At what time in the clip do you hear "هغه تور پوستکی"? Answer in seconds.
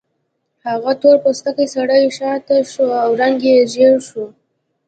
0.67-1.67